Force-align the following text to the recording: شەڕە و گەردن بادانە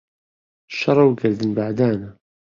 شەڕە 0.77 1.03
و 1.07 1.15
گەردن 1.19 1.51
بادانە 1.57 2.09